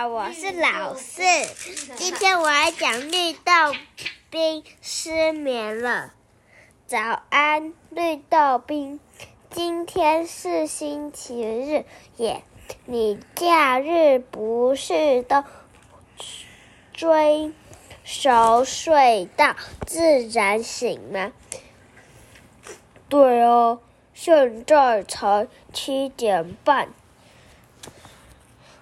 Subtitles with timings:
[0.00, 1.22] 好，我是老四。
[1.94, 3.52] 今天我来讲绿豆
[4.30, 6.14] 冰失眠了。
[6.86, 8.98] 早安，绿豆冰。
[9.50, 11.84] 今天是星期日
[12.16, 12.42] 耶，
[12.86, 15.44] 你假日不是都
[16.94, 17.52] 追
[18.02, 19.54] 熟睡到
[19.86, 21.30] 自然醒吗？
[23.10, 23.80] 对哦，
[24.14, 26.88] 现在才七点半。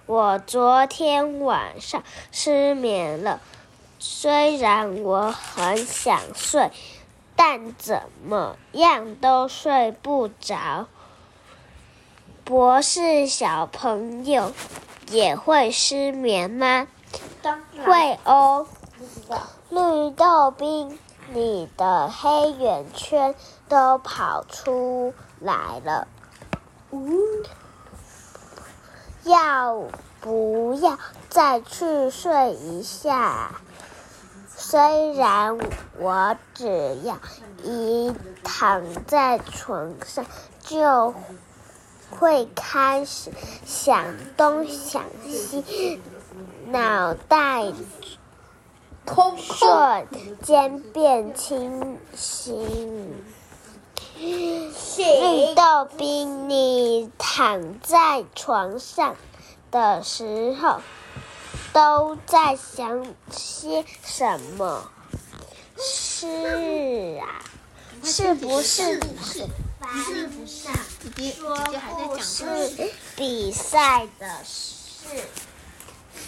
[0.09, 2.01] 我昨天晚上
[2.31, 3.39] 失眠了，
[3.99, 6.71] 虽然我很想睡，
[7.35, 10.87] 但怎么样都睡不着。
[12.43, 14.51] 博士小朋友
[15.11, 16.87] 也会失眠吗？
[17.85, 18.65] 会哦。
[19.69, 20.97] 绿豆冰，
[21.33, 23.35] 你的黑眼圈
[23.67, 26.07] 都跑出来了。
[29.29, 29.83] 要
[30.21, 30.97] 不要
[31.29, 33.51] 再去睡一下？
[34.57, 35.57] 虽然
[35.99, 37.17] 我只要
[37.63, 38.11] 一
[38.43, 40.25] 躺在床上，
[40.61, 41.13] 就
[42.09, 43.31] 会开始
[43.65, 44.05] 想
[44.35, 46.01] 东想西，
[46.67, 47.71] 脑袋
[49.37, 50.07] 瞬
[50.41, 53.15] 间变清醒。
[54.19, 59.15] 绿豆冰，你躺在床上
[59.71, 60.81] 的时候
[61.71, 64.91] 都在想些什么？
[65.77, 67.39] 是啊，
[68.03, 68.99] 是不是？
[70.03, 70.67] 是不是？
[71.31, 71.55] 说
[72.05, 72.91] 故是事。
[73.15, 75.07] 比赛的事，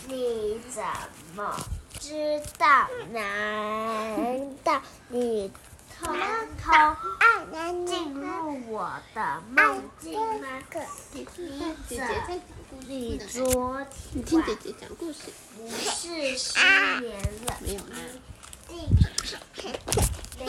[0.07, 0.81] 你怎
[1.35, 1.53] 么
[1.99, 2.87] 知道？
[3.11, 5.51] 难道你
[6.01, 6.07] 偷
[6.59, 6.65] 偷
[7.85, 8.25] 进入
[8.71, 9.19] 我的
[9.51, 10.47] 梦境吗？
[10.71, 11.23] 姐你
[11.87, 11.95] 姐
[12.87, 13.43] 你事。
[13.43, 15.19] 昨你听姐姐讲故事。
[15.55, 16.57] 不是失
[17.01, 17.55] 眠了？
[17.59, 17.85] 没有啊。
[18.67, 18.89] 定
[20.39, 20.45] 没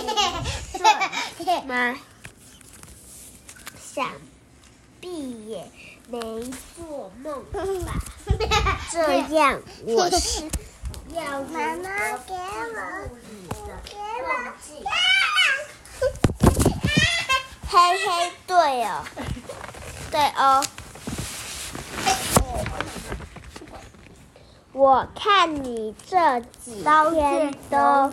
[1.45, 1.99] 睡吗？
[3.77, 4.11] 想
[5.03, 5.71] 必也
[6.09, 6.19] 没
[6.75, 7.45] 做梦
[7.85, 7.93] 吧？
[8.91, 10.45] 这样我是
[11.15, 13.09] 要妈妈给我
[17.69, 19.05] 嘿嘿，对哦，
[20.11, 20.65] 对哦。
[24.73, 28.11] 我看你这几天都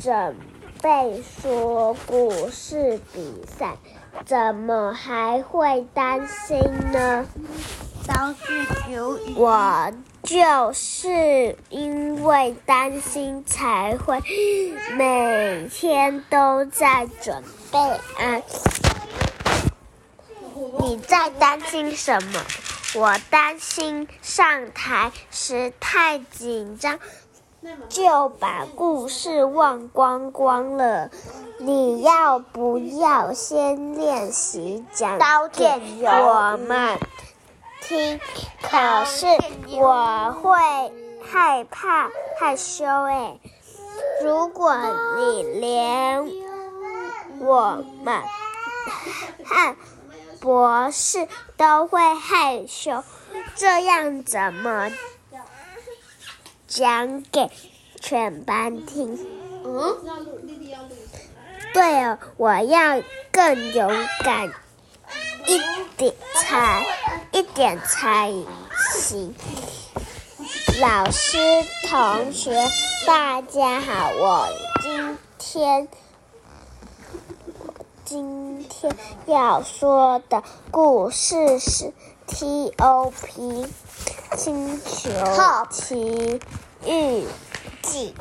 [0.00, 0.36] 准
[0.80, 3.76] 备说故事比赛，
[4.24, 6.58] 怎么还会担心
[6.92, 7.26] 呢？
[9.36, 9.92] 我
[10.26, 14.20] 就是因为担心才会
[14.96, 18.42] 每天都在准备啊。
[20.80, 22.40] 你在担心什么？
[22.96, 26.98] 我担心上台时太紧张，
[27.88, 31.10] 就把故事忘光光了。
[31.58, 35.18] 你要不要先练习讲
[35.52, 35.64] 给
[36.04, 36.98] 我们
[37.88, 38.20] 听？
[38.62, 39.26] 可是
[39.78, 40.52] 我会
[41.24, 43.40] 害怕害羞诶。
[44.22, 44.76] 如果
[45.16, 46.26] 你连
[47.38, 48.22] 我们
[49.44, 49.76] 和
[50.40, 53.02] 博士都会害羞，
[53.54, 54.90] 这样怎么
[56.66, 57.50] 讲给
[58.00, 59.18] 全班听？
[59.64, 59.96] 嗯。
[61.72, 63.92] 对哦，我要更勇
[64.24, 64.50] 敢
[65.46, 65.60] 一
[65.96, 66.84] 点才
[67.32, 68.32] 一点才
[68.98, 69.34] 行。
[70.80, 71.38] 老师、
[71.88, 72.68] 同学，
[73.06, 74.48] 大家好，我
[74.82, 75.88] 今天
[78.04, 78.94] 今天
[79.26, 81.92] 要说的故事是
[82.26, 83.66] T.O.P.
[84.36, 85.10] 星球
[85.70, 86.40] 奇
[86.84, 87.26] 遇
[87.82, 88.14] 记。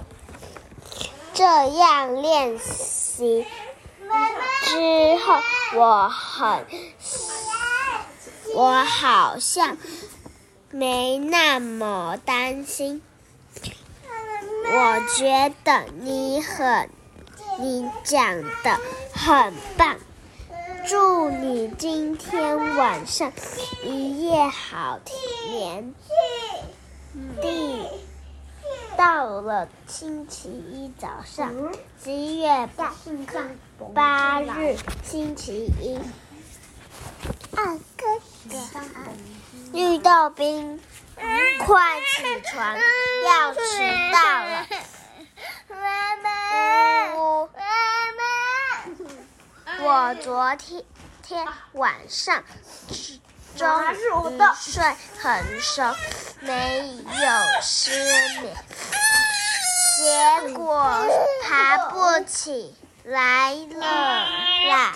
[1.33, 3.45] 这样练习
[4.63, 5.41] 之后，
[5.75, 6.65] 我很，
[8.55, 9.77] 我好像
[10.71, 13.01] 没那么担心。
[14.67, 16.89] 我觉得你很，
[17.59, 18.79] 你讲的
[19.13, 19.95] 很棒。
[20.87, 23.31] 祝你今天晚上
[23.83, 24.99] 一夜好
[25.49, 25.93] 眠。
[27.41, 27.81] 第
[28.97, 31.53] 到了星期一早上，
[32.03, 32.69] 十一月
[33.93, 35.99] 八日，星期一。
[37.55, 38.05] 二哥
[38.49, 38.57] 哥，
[39.73, 40.79] 绿豆冰，
[41.65, 43.59] 快起床，要迟
[44.11, 44.65] 到了。
[45.69, 47.49] 妈妈，呜。
[47.55, 47.61] 妈
[49.77, 50.83] 妈，我昨天
[51.21, 52.43] 天晚上
[53.57, 53.95] 终于
[54.59, 54.83] 睡
[55.19, 55.83] 很熟，
[56.41, 57.91] 没有失
[58.41, 58.53] 眠，
[59.97, 61.07] 结果
[61.43, 62.75] 爬不起
[63.05, 64.27] 来了
[64.67, 64.93] 啦。